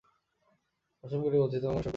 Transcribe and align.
কসম 1.03 1.19
কেটে 1.23 1.37
বলছি 1.37 1.57
তোমাকে 1.57 1.67
অনুসরণ 1.67 1.75
করছি 1.75 1.79
না। 1.79 1.89